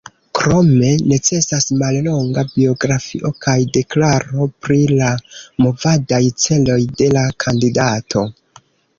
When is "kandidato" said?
7.45-8.25